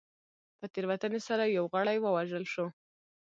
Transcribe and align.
په 0.59 0.65
تېروتنې 0.73 1.19
سره 1.27 1.43
یو 1.57 1.65
غړی 1.73 1.97
ووژل 2.01 2.43
شو. 2.53 2.67